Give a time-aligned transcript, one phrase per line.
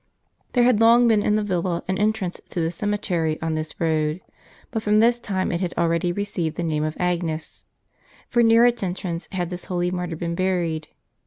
[0.53, 3.79] There had long been in the villa an entrance to the ceme tery on this
[3.79, 4.19] road;
[4.71, 7.65] but from this time it had already received the name of Agnes;
[8.27, 10.87] for near its entrance had this holy martyr been buried.